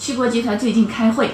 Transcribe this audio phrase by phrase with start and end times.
[0.00, 1.28] 七国集团最近开会，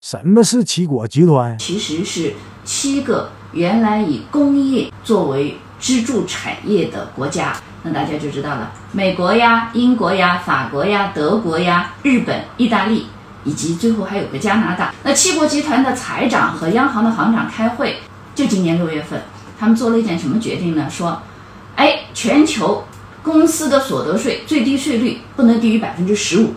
[0.00, 1.58] 什么是七国集团？
[1.58, 2.32] 其实是
[2.64, 13.06] 七个原来以工业作为支柱产业的国家，那大家就知道了，美国呀、英国呀、法国呀、德国呀、日本、意大利，
[13.42, 14.94] 以及最后还有个加拿大。
[15.02, 17.96] 那七国集团的财长和央行的行长开会，
[18.32, 19.20] 就今年六月份，
[19.58, 20.88] 他们做了一件什么决定呢？
[20.88, 21.20] 说，
[21.74, 22.84] 哎，全球
[23.24, 26.54] 公司的所得税最低税率不能低于百分之十五。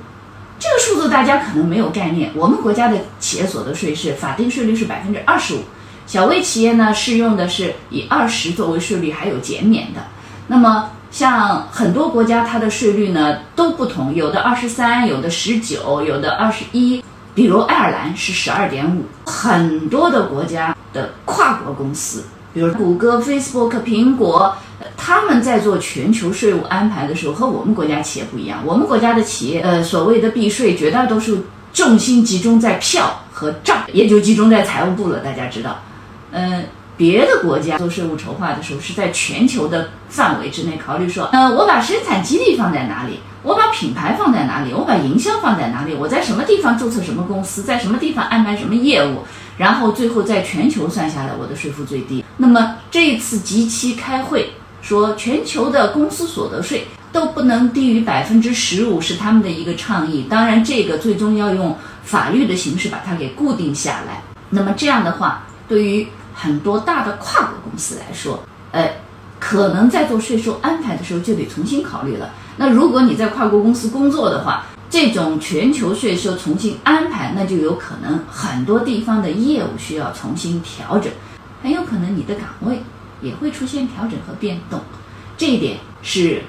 [0.61, 5.63] 这个数字大家可能没有概念，我们国家的企业所得税是法定税率是百分之二十五，
[6.05, 10.01] 小微企业呢适用的是以二十作为税率，还有减免的。
[10.45, 19.05] 那么像很多国家它的税率呢都不同，有的二十三，有的十九，有的二十一，比如爱尔兰是十二点五。
[19.25, 24.55] 很多的国家的跨国公司，比如谷歌、Facebook、苹果。
[24.97, 28.63] 他们在做全球税务安排的时候，和我们国家企业不一样。
[28.65, 35.19] 我们国家的企业，呃，所谓的避税，绝大多数重心集中在票和账，也就集中在财务部了。
[35.19, 35.81] 大家知道，
[36.31, 36.65] 嗯，
[36.97, 49.19] 别的国家做税务筹划的时候，是在全球的范围之内考虑说，呃，我把生产基地放在哪里，我把品牌放在哪里，我把营销放在哪里，我在什么地方注册什么公司，在什么地方安排什么业务，
[49.61, 52.25] 然后最后在全球算下来，我的税负最低。
[52.37, 54.49] 那么这一次集期开会。
[54.81, 60.25] 说全球的公司所得税都不能低于百分之十五，是他们的一个倡议。
[60.27, 64.23] 当然，这个最终要用法律的形式把它给固定下来。
[64.49, 68.89] 那么这样的话，对于很多大的跨国公司来说，呃，
[69.39, 72.31] 可能在做税收安排的时候就得重新考虑了。
[72.57, 81.11] 那如果你在跨国公司工作的话，这种全球税收重新安排，那就有可能很多地方的业务需要重新调整，
[81.63, 82.83] 很有可能你的岗位。
[83.23, 84.79] 也会出现调整和变动，
[85.37, 86.41] 这一点是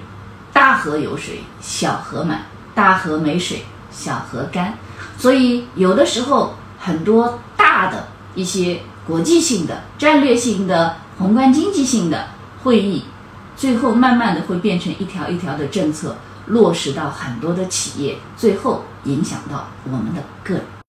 [0.55, 4.79] 大河有水小河满，大河没水小河干，
[5.19, 12.29] 所以有的时候很多大的一些国际性的、战略性的、宏观经济性的
[12.63, 13.05] 会议，
[13.63, 20.82] 最后慢慢的会变成一条一条的政策落实到很多的企业，最后影响到我们的个人。